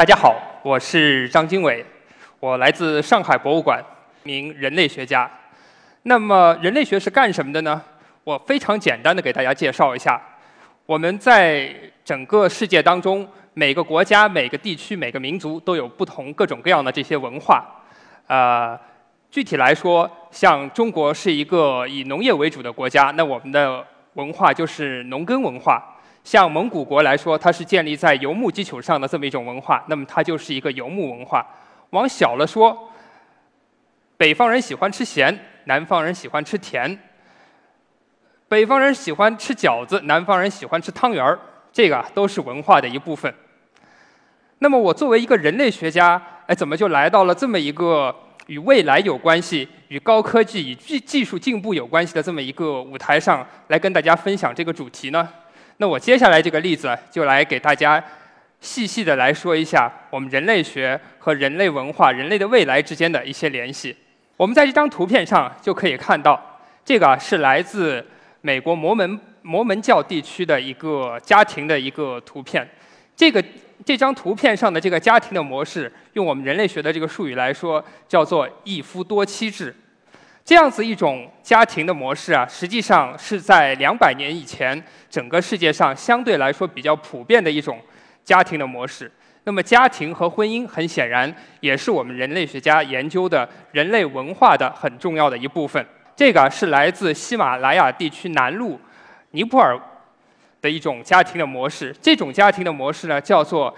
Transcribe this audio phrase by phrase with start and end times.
[0.00, 1.84] 大家好，我是张经纬，
[2.38, 3.84] 我来自上海博物馆，
[4.22, 5.30] 名人类学家。
[6.04, 7.82] 那么，人类学是干什么的呢？
[8.24, 10.18] 我非常简单的给大家介绍一下。
[10.86, 11.70] 我们在
[12.02, 17.62] 整个世界当中，每个国家、每个地区、每个民族都有不同各种各样的这些文化。
[18.26, 18.80] 呃，
[19.30, 25.89] 具体来说，像中国是一个以农业为主的国家，那我们的文化就是农耕文化。
[26.22, 31.44] 像蒙古国来说，它是建立在游牧基础上的这么一种文化，那么它就是一个游牧文化。
[31.90, 32.92] 往小了说，
[34.16, 36.96] 北方人喜欢吃咸，南方人喜欢吃甜；
[38.48, 41.38] 北方人喜欢吃饺子，南方人喜欢吃汤圆儿，
[41.72, 43.34] 这个都是文化的一部分。
[44.58, 48.14] 那么我作为一个人类学家，哎，怎么就来到了这么一个
[48.46, 55.28] 与未来有关系、与高科技、与技技术进步有关系的这么一个舞台上来跟大家分享这个主题呢？
[55.80, 58.02] 那我接下来这个例子就来给大家
[58.60, 63.96] 细细的来说一下我们人类学和人类文化、人类的未来之间的一些联系。
[64.36, 68.06] 我们在这张图片上就可以看到，这个是来自
[68.42, 72.68] 美国摩门摩门教地区的一个家庭的一个图片。
[73.16, 73.42] 这个
[73.82, 79.74] 这张图片上的这个家庭的模式，用我们人类学的这个术语来说，叫做一夫多妻制。
[80.44, 87.78] 这样子一种家庭的模式啊，实际上是在两百年以前，整个世界上相对来说比较普遍的一种
[88.24, 89.10] 家庭的模式。
[89.44, 95.84] 那么，家庭和婚姻很显然也是我们人类学家研究的人类文化的很重要的一部分。
[96.16, 98.76] 这个是来自喜马拉雅地区南麓
[99.30, 99.78] 尼泊尔
[100.60, 101.94] 的一种家庭的模式。
[102.02, 103.72] 这种家庭的模式呢，叫做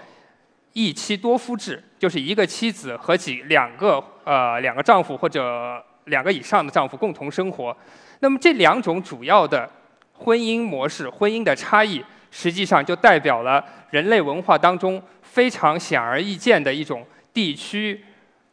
[0.73, 5.83] 一妻多夫制，就是一个妻子和几两个呃两个丈夫或者。
[6.05, 7.75] 两个以上的丈夫共同生活，
[8.19, 9.69] 那么这两种主要的
[10.13, 18.03] 婚姻模式、婚姻的差异，实际上就代表了人类文化当中非常显而易见的一种地区、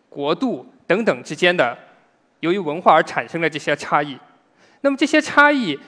[0.09, 1.77] 国度等等之间的
[2.41, 4.19] 由于文化而产生的这些差异。
[4.81, 5.79] 那么这些差异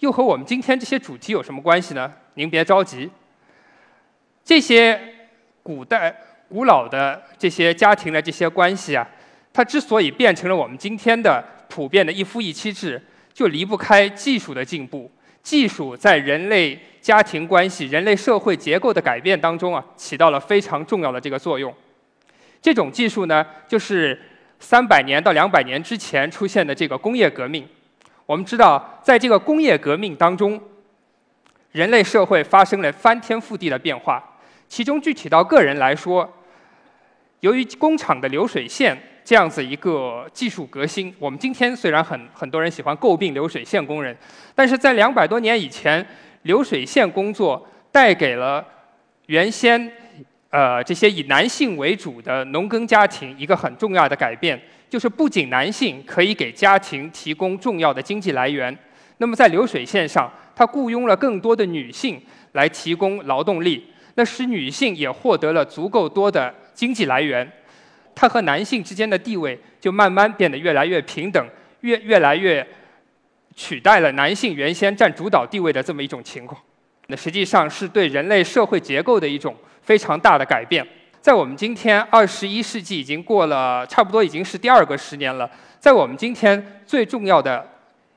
[0.00, 2.12] 又和我们今天这些主题有什么关系呢？
[2.34, 3.08] 您别着急，
[4.44, 5.00] 这些
[5.62, 6.14] 古代、
[6.48, 9.06] 古老的这些家庭的这些关系啊。
[9.54, 13.00] 它之所以变成了我们今天的普遍的一夫一妻制，
[13.32, 15.08] 就离不开技术的进步。
[15.44, 21.72] 技术在人类家庭关系、人类社会结构的改变当中啊，起到了非常重要的这个作用。
[22.60, 24.20] 这种技术呢，就是
[24.58, 27.64] 三百年到两百年之前出现的这个工业革命。
[28.26, 30.60] 我们知道，在这个工业革命当中，
[31.70, 34.20] 人类社会发生了翻天覆地的变化。
[34.66, 36.28] 其中具体到个人来说，
[37.38, 39.00] 由于工厂的流水线。
[39.24, 44.14] 这样子一个技术革新，我们今天虽然很很多人喜欢诟病流水线工人，
[44.54, 46.06] 但是在两百多年以前，
[46.42, 48.62] 流水线工作带给了
[49.26, 49.90] 原先
[50.50, 58.76] 呃这些以男性为主的农耕家庭一个很重要的改变，就是不仅男性可以给家庭提供重要的经济来源，
[59.16, 62.20] 那么在流水线上，他雇佣了更多的女性
[62.52, 63.86] 来提供劳动力，
[64.16, 67.50] 那使女性也获得了足够多的经济来源。
[68.14, 71.46] 他和男性之间的地位就慢慢变得越来越平等，
[71.80, 72.66] 越越来越
[73.54, 76.60] 取代了男性原先占主导地位的这么一种情况。
[77.08, 80.86] 那实际上是对人类社会结构的一种非常大的改变。
[81.20, 87.66] 在我们今天二十一世纪已经过了差不多已经是第二个十年了，在我们今天最重要的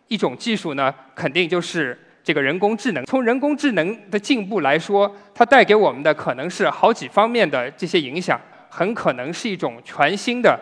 [0.07, 3.05] 一种技术呢，肯定就是这个人工智能。
[3.05, 8.39] 从人工智能的进步来说，它带给我们的可能是好几方面的这些影响。
[8.69, 10.59] 很可能是一种全新的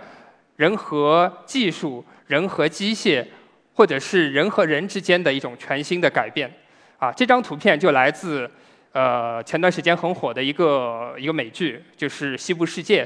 [0.56, 3.26] 人和技术、人和机械，
[3.74, 6.52] 或者是人和人之间的一种全新的改变。
[6.98, 8.50] 啊，这张图片就来自
[8.94, 13.06] 呃前段时间很火的一个一个美剧，就是《西部世界》。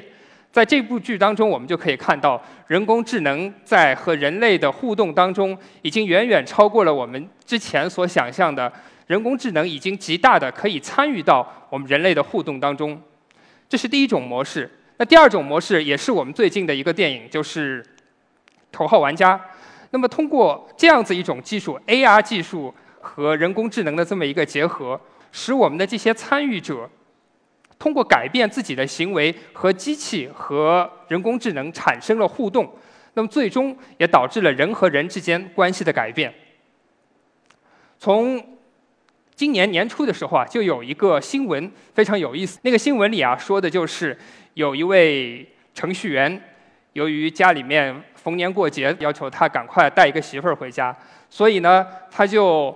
[0.52, 8.72] 在这部剧当中，我们就可以看到人工智能在和人类的互动当中，已经远远超过了我们之前所想象的。
[9.06, 13.02] 人工智能已经极大的可以参与到我们人类的互动当中。
[13.68, 14.70] 这是第一种模式。
[15.00, 17.82] 那第二种模式也是我们最近的一个电影，就是
[18.70, 19.38] 《头号玩家》。
[19.92, 25.00] 那么通过这样子一种技术，AR 技术和人工智能的这么一个结合，
[25.32, 26.90] 使我们的这些参与者
[27.80, 32.70] 通过改变自己的行为和机器和人工智能产生了互动，
[33.14, 36.34] 那么最终也导致了人和人之间关系的改变。
[37.98, 38.58] 从
[39.34, 42.60] 今年年初的时候啊，就有一个新闻非常有意思。
[42.64, 44.18] 那个新闻里啊，说的就是
[44.54, 46.42] 有一位程序员，
[46.94, 50.96] 由于家里面逢年过节要求他赶快带一个媳妇儿回家，
[51.30, 52.76] 所以呢，他就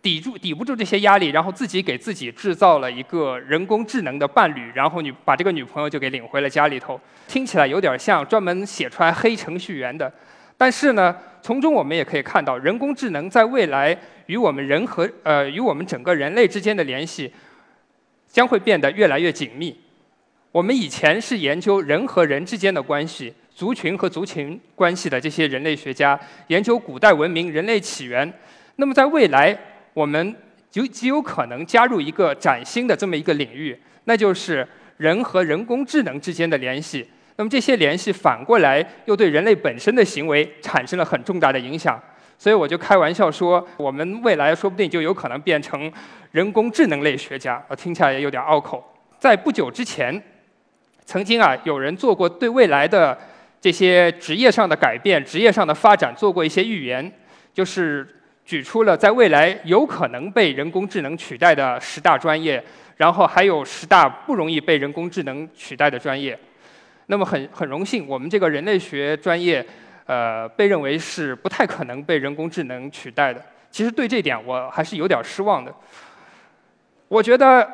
[0.00, 10.12] 抵住抵不住这些压力，然后自己给自己制造了一个人工智能的伴侣，然后女把这个女朋友就给领回了家里头，听起来有点像专门写出来黑程序员的。
[10.56, 17.32] 但是呢，从中我们也可以看到，人工智能在未来与我们人和呃与我们整个人类之间的联系
[18.28, 19.76] 将会变得越来越紧密。
[20.54, 26.16] 我们以前是研究人和人之间的关系、族群和族群关系的这些人类学家，
[26.46, 28.32] 研究古代文明、人类起源。
[28.76, 29.58] 那么在未来，
[29.92, 30.32] 我们
[30.70, 34.64] 就极有可能加入一个崭新的这么一个领域，那就是
[34.96, 37.04] 人和人工智能之间的联系。
[37.34, 42.00] 那么这些联系反过来又对人类本身的行为产生了很重大的影响，
[42.38, 45.92] 所以我就开玩笑说，我们未来说不定就有可能变成
[46.30, 47.60] 人工智能类学家。
[47.66, 48.84] 呃，听起来也有点拗口。
[49.18, 50.22] 在不久之前，
[51.04, 53.16] 曾经啊，有人做过对未来的
[53.60, 57.12] 这些职业上的改变、职业上的发展做过一些预言，
[57.52, 58.06] 就是
[58.44, 62.62] 举出了在未来有可能被人工智能取代的十大专业，
[62.96, 66.38] 然后还有十大不容易被人工智能取代的专业。
[67.06, 69.64] 那么很很荣幸，我们这个人类学专业，
[70.06, 73.44] 呃，被认为是不太可能被人工智能取代的。
[73.70, 75.74] 其实对这点我还是有点失望的。
[77.08, 77.68] 我觉得，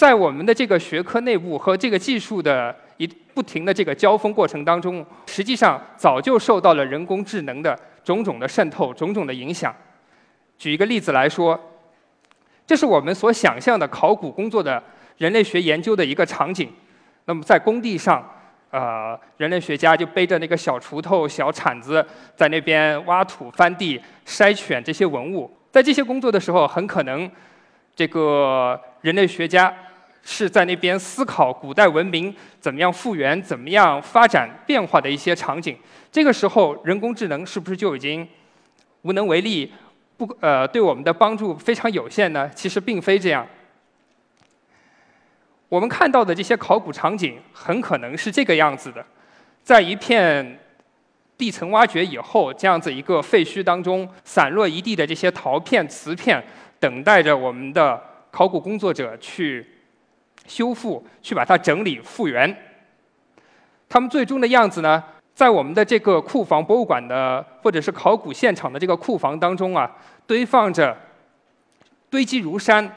[0.00, 9.76] 在我们的这个学科内部和这个技术的一不停的这个交锋过程当中，实际上早就受到了人工智能的种种的渗透、种种的影响。
[10.56, 11.60] 举一个例子来说，
[12.66, 14.82] 这是我们所想象的考古工作的
[15.18, 16.72] 人类学研究的一个场景。
[17.26, 18.26] 那么在工地上。
[18.70, 22.06] 呃，人类学家就背着那个小锄头、小铲子，
[22.36, 25.52] 在那边挖土、翻地、筛选这些文物。
[25.72, 27.28] 在这些工作的时候，很可能
[27.96, 29.74] 这个人类学家
[30.22, 35.76] 是在那边思考古代文明怎么样复原、怎么样发展变化的一些场景。
[36.12, 38.26] 这个时候，人工智能是不是就已经
[39.02, 39.72] 无能为力，
[40.16, 42.50] 不呃对我们的帮助非常有限呢？
[42.54, 43.46] 其实并非这样。
[45.68, 49.04] 我们看到的这些考古场景很可能是这个样子的，
[49.62, 50.58] 在一片
[51.38, 56.44] 地层挖掘以后，这样子一个废墟当中，散落一地的这些陶片、瓷片，
[56.80, 58.02] 等待着我们的
[58.32, 59.64] 考古工作者去
[60.50, 62.54] 修复、去把它整理复原。
[63.88, 65.02] 他们最终的样子呢，
[65.32, 69.88] 在我们的这个库房、博物馆的或者是考古现场的这个库房当中啊，
[70.26, 70.96] 堆放着
[72.10, 72.90] 堆积如山。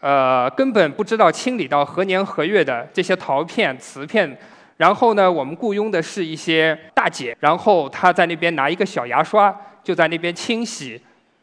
[0.00, 4.38] 呃，根本不知道清理到何年何月的这些陶片、瓷片，
[4.76, 9.52] 然后呢，我们雇佣的是一些大姐，然后她在那边拿一个小牙刷，
[9.82, 11.02] 就在那边清洗、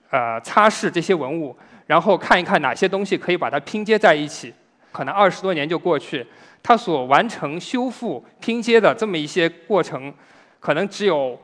[0.10, 1.54] 呃擦拭这些文物，
[1.86, 4.54] 然后看一看哪些东西可以把它拼接在一起。
[4.96, 6.26] 可能二十多年就过去，
[6.64, 10.14] 它所完成修复、拼接的这么一些过程，
[10.62, 11.38] 可能只有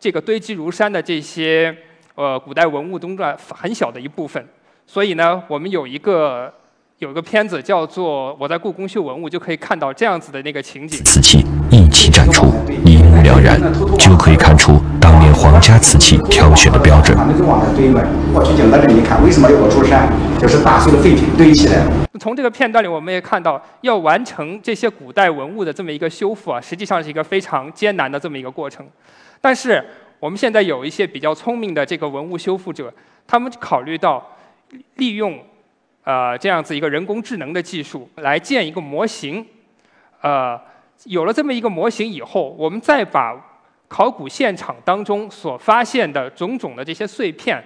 [0.00, 1.72] 这个堆积如山的这些
[2.16, 4.44] 呃古代文物中的很小的一部分。
[4.84, 6.52] 所以呢，我们有一个
[6.98, 11.00] 有一个片子叫做《我在故宫修文物》，就可以看到这样子的那个情景。
[11.04, 11.38] 瓷器
[11.70, 12.46] 一起展出，
[12.84, 13.60] 一了然，
[13.98, 17.16] 就可以看出当年皇家瓷器挑选的标准。
[18.32, 20.12] 过去景德镇一看，为什么有个出山？
[20.38, 21.82] 就是大碎的废品堆起来。
[22.20, 28.86] 从这个片段里，我们也看到，要完成这些古代文物的这么一个修复啊，实际上是一个非常艰难的这么一个过程。
[29.40, 29.84] 但是
[30.20, 32.92] 我们现在有一些比较聪明的这个文物修复者，
[33.26, 34.22] 他们考虑到。
[34.96, 35.38] 利用
[36.02, 39.44] 呃这样子一个人工智能的技术来建一个模型，
[40.22, 40.58] 呃，
[41.04, 43.34] 有了这么一个模型以后，我们再把
[43.88, 47.62] 考古现场当中所发现的种种的这些碎片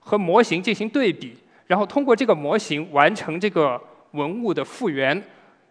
[0.00, 1.36] 和模型进行对比，
[1.66, 3.80] 然后通过这个模型完成这个
[4.12, 5.22] 文物的复原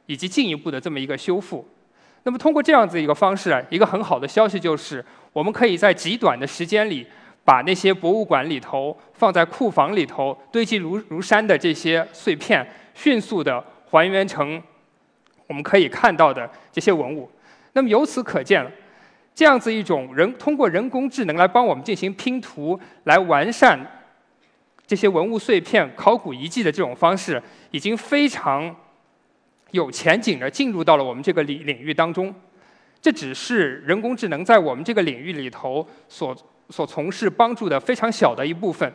[0.05, 1.67] 以及进一步的这么一个修复。
[2.23, 7.05] 那么通过这样子一个方式，一个很好的消息就是，我们可以在极短的时间里。
[7.47, 14.59] 把那些博物馆里头放在库房里头堆积如如山的这些碎片，迅速的还原成
[15.47, 17.29] 我们可以看到的这些文物。
[17.73, 18.65] 那么由此可见，
[19.33, 23.79] 这样子一种人通过人工智能来帮我们进行拼图，来完善
[24.87, 28.75] 这些文物碎片、考古遗迹的这种方式，已经非常
[29.71, 32.33] 有前景的进入到了我们这个领领域当中。
[33.01, 36.35] 这只是人工智能在我们这个领域里头所。
[36.71, 38.91] 所从事帮助的非常小的一部分。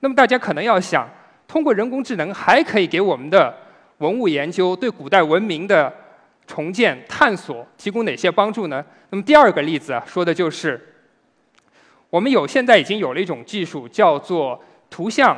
[0.00, 1.06] 那么大家可能要想，
[1.46, 3.54] 通过人工智能还可以给我们的
[3.98, 5.92] 文物研究、对古代文明的
[6.46, 8.84] 重建探索提供哪些帮助呢？
[9.10, 10.80] 那么第二个例子啊，说的就是
[12.10, 15.36] 我们有现在已经有了一种技术，叫做图像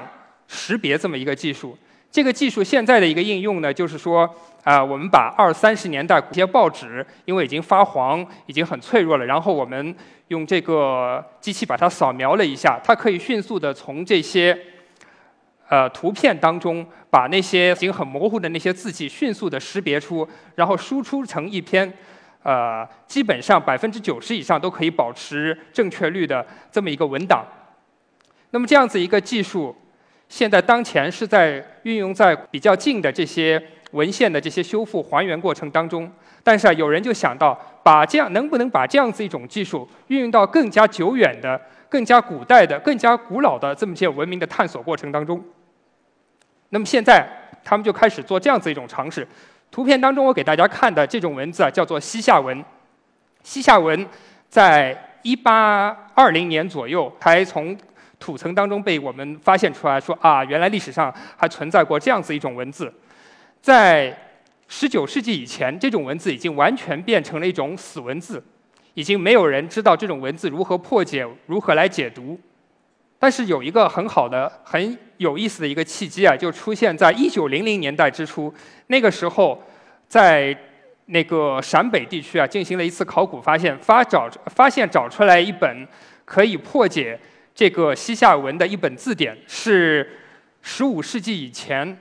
[0.48, 1.76] 识别这么一个技术。
[2.10, 4.28] 这个技术现在的一个应用呢，就是说
[4.62, 9.94] 啊，我们把二三十年代一些报纸，因为已经发黄、已经很脆弱了，然后我们
[10.28, 14.56] 用这个机器把它扫描了一下，它可以迅速的从这些
[15.74, 21.92] 呃图片当中把那些已经很模糊的那些字迹迅速的识别出，然后输出成一篇
[22.44, 27.44] 呃基本上百分之九十以上都可以保持正确率的这么一个文档。
[28.50, 29.74] 那么这样子一个技术，
[30.28, 36.08] 现在当前是在运用在比较近的这些文献的这些修复还原过程当中。
[36.44, 45.42] 但是啊，有人就想到，把这样能不能把这样子一种技术运用到更加久远的、更加古代的、更加古老的这么些文明的探索过程当中？
[46.74, 47.24] 那么现在
[47.62, 49.24] 他们就开始做这样子一种尝试。
[49.70, 52.64] 图片当中我给大家看的这种文字啊，叫做西夏文。
[53.44, 54.04] 西夏文
[54.48, 57.78] 在一八二零年左右才从
[58.18, 62.92] 土层当中被我们发现出来，说啊，原来历史上还存在过这样子一种文字，
[63.62, 64.12] 在。
[64.66, 68.42] 十九世纪以前，这种文字已经完全变成了一种死文字，
[68.94, 72.40] 已经没有人知道这种文字如何破解、如何来解读。
[73.18, 78.52] 但是有一个很好的、很有意思的一个契机啊，就出现在一九零零年代之初。
[78.88, 79.62] 那个时候，
[80.08, 80.56] 在
[81.06, 85.86] 那个陕北地区啊，进行了一次考古发现，发找发现找出来一本
[86.24, 87.18] 可以破解
[87.54, 90.18] 这个西夏文的一本字典，是
[90.62, 91.96] 十五世纪以前。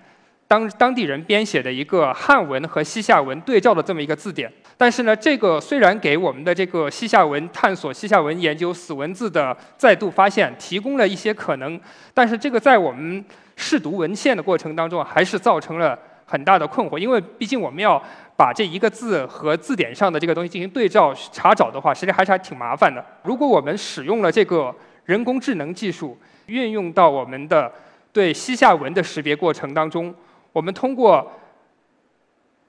[0.46, 11.79] 当当地人编写的一个汉文和西夏文对照的这么一个字典，但是呢，这个虽然给我们的这个西夏文探索、西夏文研究死文字的再度发现提供了一些可能，
[12.13, 13.23] 但是这个在我们
[13.55, 18.01] 试读文献的过程当中，还是造成了很大的困惑，因为毕竟我们要
[18.35, 23.05] 把这一个字和字典上的这个东西进行对照查找的话，实际上还是还挺麻烦的。
[23.23, 24.73] 如果我们使用了这个
[25.05, 27.71] 人工智能技术，运用到我们的
[28.11, 30.13] 对西夏文的识别过程当中。
[30.51, 31.31] 我们通过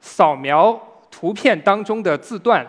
[0.00, 0.80] 扫描
[1.16, 2.66] 图片当中的字段，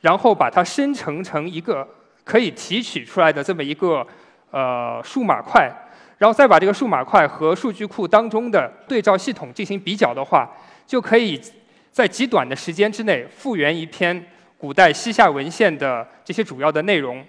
[0.00, 1.86] 然后把它生成成一个
[2.24, 4.04] 可以提取出来的这么一个
[4.50, 5.70] 呃数码块，
[6.18, 10.50] 然后再把这个数码块和数据库当中的对照系统进行比较的话，
[10.84, 11.40] 就可以
[11.92, 14.26] 在极短的时间之内复原一篇
[14.58, 17.24] 古代西夏文献的这些主要的内容。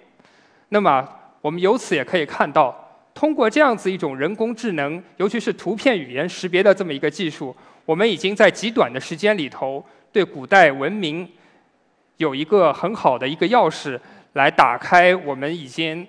[0.70, 1.08] 那么
[1.40, 2.74] 我们由此也可以看到。
[3.14, 7.56] 通过这样子一种人工智能，尤其是图片语言识别的这么一个技术，
[7.86, 9.82] 我们已经在极短的时间里头，
[10.16, 11.28] 对古代文明
[12.16, 14.00] 有一个很好的一个钥匙，
[14.32, 16.06] 来打开我们已经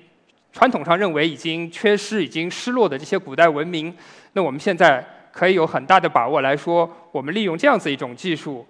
[0.53, 3.93] 传统上认为已经缺失、已经失落的这些古代文明。
[4.31, 8.65] 那我们现在可以有很大的把握来说，我们利用这样子一种技术，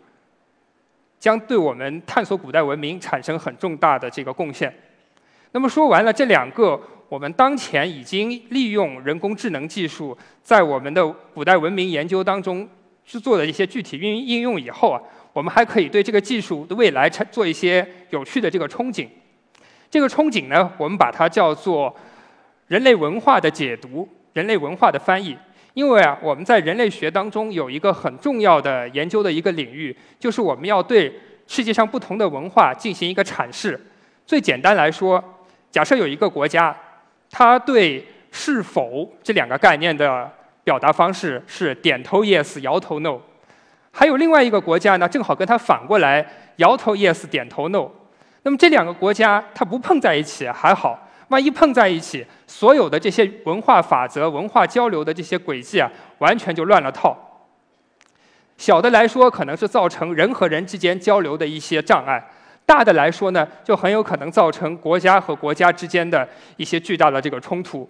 [1.20, 4.74] 将对我们探索古代文明产生很重大的这个贡献。
[5.52, 6.82] 那么说完了这两个。
[7.10, 12.68] 我们当前已经利用人工智能技术，在我们的古代文明研究当中
[13.06, 15.02] 去做的一些具体运应用以后啊，
[15.38, 19.08] 我们还可以对这个技术的未来做一些有趣的这个憧憬。
[19.88, 21.96] 这个憧憬呢，我们把它叫做
[22.66, 25.38] 人类文化的解读、人类文化的翻译。
[25.76, 31.14] 因为啊，我们在人类学当中有一个很重要的研究的一个领域，就是我们要对
[31.46, 33.80] 世界上不同的文化进行一个阐释。
[34.26, 35.24] 最简单来说，
[35.70, 36.76] 假设有一个国家。
[37.30, 40.32] 他对“是否”这两个概念的
[40.64, 43.20] 表达方式是点头 yes，摇头 no。
[43.98, 46.24] 还有另外一个国家呢，正好跟他反过来，
[46.58, 47.90] 摇头 yes，点头 no。
[48.44, 57.18] 那么这两个国家它不碰在一起还好，万一碰在一起，所有的这些文化法则、文化交流的这些轨迹啊，完全就乱了套。
[58.56, 62.24] 小的来说，可能是造成人和人之间交流的一些障碍。
[62.68, 67.90] 大的来说呢，就很有可能造成国家和国家之间的一些巨大的这个冲突。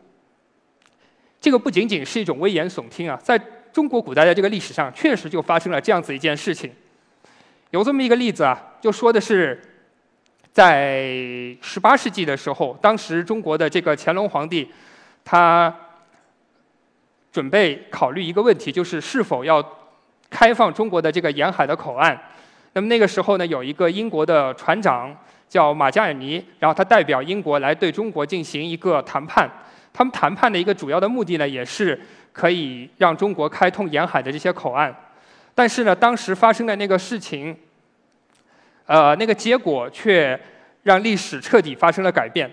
[1.41, 3.37] 这个不仅仅是一种危言耸听啊，在
[3.77, 6.73] 中国古代的这个历史上，确实就发生了这样子一件事情。
[7.69, 9.61] 有这么一个例子啊，就说的是，
[10.51, 11.05] 在
[11.61, 14.67] 十八世纪的时候，当时中国的这个乾隆皇帝，
[15.23, 15.71] 他
[17.31, 19.63] 准备考虑一个问题，就是是否要
[20.27, 22.19] 开放中国的这个沿海的口岸。
[22.73, 25.15] 那么那个时候呢，有一个英国的船长
[25.47, 29.47] 叫马加尔尼，然后他代表英国来对中国进行一个谈判。
[29.93, 31.99] 他们谈判的一个主要的目的呢，也是
[32.33, 34.95] 可以让中国开通沿海的这些口岸。
[35.55, 37.55] 但是呢，当时发生的那个事情，
[38.85, 40.39] 呃，那个结果却
[40.83, 42.51] 让历史彻底发生了改变。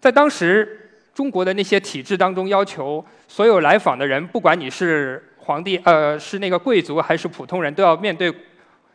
[0.00, 8.32] 在当时中国的那些体制当中，要求所有来访的人，不管你是皇帝，呃，是那个贵族还是普通人，都要面对。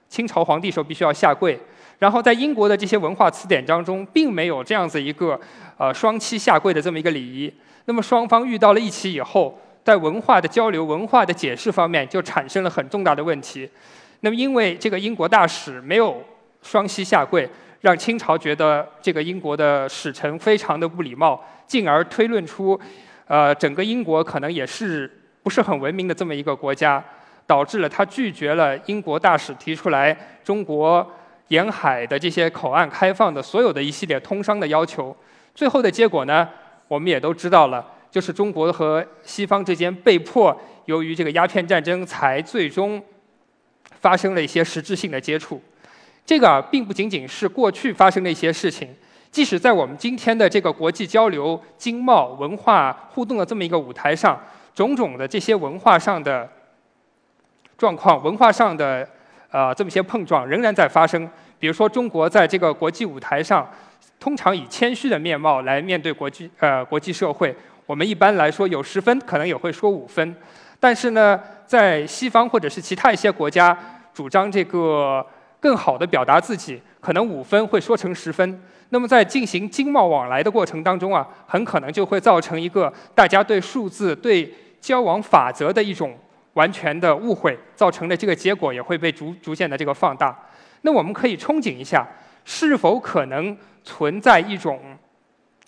[0.09, 1.55] 清朝皇帝时候必须要下跪，
[1.99, 5.39] 然后在英国的这些文化词典当中，并没有这样子一个
[5.77, 7.53] 呃双膝下跪的这么一个礼仪。
[7.89, 13.67] 那么双方遇到了一起以后，在文化的交流、文化的解释方面就产生了很重大的问题。
[14.19, 16.23] 那么因为这个英国大使没有
[16.61, 17.49] 双膝下跪，
[17.81, 22.79] 让清朝觉得这个英国的使臣非常的不礼貌，进而推论出，
[23.25, 27.03] 呃，整个英国可能也是不是很文明的这么一个国家，
[27.47, 31.11] 导致了他拒绝了英国大使提出来中国
[31.47, 35.17] 沿海的这些口岸开放的所有的一系列通商的要求。
[35.55, 36.47] 最后的结果呢，
[36.89, 43.01] 我们也都知道了，就是中国和西方之间被迫由于这个鸦片战争才最终
[44.01, 45.61] 发生了一些实质性的接触。
[46.25, 48.89] 这个啊并不仅仅是过去发生的一些事情。
[49.31, 54.41] 即使在我们今天的这个国际交流、经贸、文化互动的这么一个舞台上，
[54.73, 56.49] 种种的这些文化上的
[57.77, 59.07] 状况、文化上的
[59.51, 61.29] 呃这么些碰撞仍然在发生。
[61.59, 63.69] 比如说，中国在这个国际舞台上，
[64.19, 67.55] 通常以谦虚的面貌来面对国际呃国际社会。
[67.85, 70.35] 我们一般来说有十分，可能也会说五分。
[70.79, 73.77] 但是呢，在西方或者是其他一些国家，
[74.13, 75.25] 主张这个
[75.59, 78.61] 更好的表达自己，可能五分会说成十分。
[78.89, 86.17] 那么在进行经贸往来的过程当中啊，很可能就会造成一个大家对数字、对交往法则的一种
[86.53, 90.37] 完全的误会，造成的这个结果也会被逐逐渐的这个放大。
[90.81, 92.07] 那我们可以憧憬一下，
[92.45, 94.79] 是否可能存在一种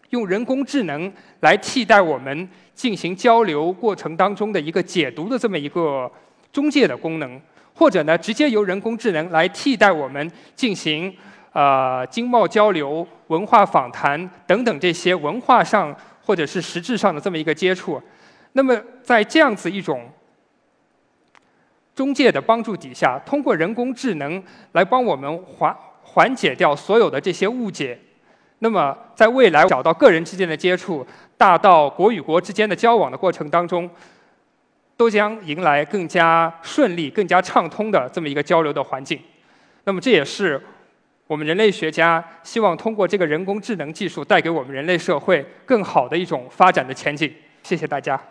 [0.09, 6.11] 用人工智能来替代我们进行交流过程当中的一个解读的这么一个
[6.51, 7.39] 中介的功能，
[7.73, 11.13] 或者呢，直接由人工智能来替代我们进行。
[11.53, 18.01] 呃，经贸交流、文化访谈等等这些文化上或者是实质上的这么一个接触，
[18.53, 20.09] 那么在这样子一种
[21.95, 27.99] 中介的帮助底下，通过人工智能来帮我们缓缓解掉所有的这些误解，
[28.59, 31.05] 那么在未来找到个人之间的接触，
[31.37, 33.89] 大到国与国之间的交往的过程当中，
[34.95, 39.19] 都将迎来更加顺利、更加畅通的这么一个交流的环境。
[39.83, 40.61] 那么这也是。
[41.27, 47.33] 我们人类学家希望通过这个人工智能技术，带给我们人类社会更好的一种发展的前景。
[47.63, 48.21] 谢谢大家。